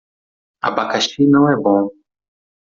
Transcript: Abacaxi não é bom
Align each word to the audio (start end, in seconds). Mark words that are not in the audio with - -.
Abacaxi 0.67 1.27
não 1.27 1.43
é 1.47 1.55
bom 1.55 1.91